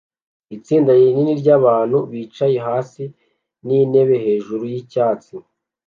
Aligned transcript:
Itsinda 0.55 0.89
rinini 0.99 1.33
ryabantu 1.41 1.97
bicaye 2.11 2.57
hasi 2.67 3.03
nintebe 3.65 4.15
hejuru 4.25 4.63
yicyatsi 4.73 5.33